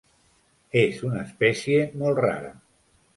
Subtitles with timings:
[0.79, 2.51] És una espècie molt rara.